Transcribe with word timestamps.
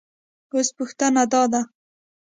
اوس 0.53 0.67
پوښتنه 0.77 1.23
دا 1.31 1.43
ده 1.51 1.61